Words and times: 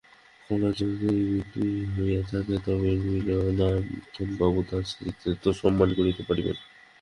কমলার 0.49 0.73
যদি 0.79 1.09
মৃত্যুই 1.25 1.75
হইয়া 1.95 2.21
থাকে, 2.31 2.55
তবে 2.65 2.89
নলিনাক্ষবাবু 3.29 4.59
তাঁহার 4.67 4.85
স্মৃতিকে 4.91 5.31
তো 5.43 5.49
সম্মান 5.61 5.89
করিতে 5.97 6.21
পারিবেন। 6.29 6.57